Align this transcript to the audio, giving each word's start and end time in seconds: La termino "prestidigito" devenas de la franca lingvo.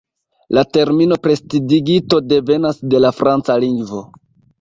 La 0.57 0.61
termino 0.77 1.17
"prestidigito" 1.27 2.19
devenas 2.31 2.81
de 2.95 3.03
la 3.05 3.13
franca 3.19 3.59
lingvo. 3.65 4.01